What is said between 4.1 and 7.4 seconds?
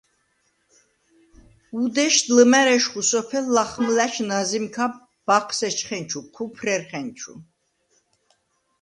ნაზიმქა ბაჴს ეჩხენჩუ, ჴუმფრერხენუ.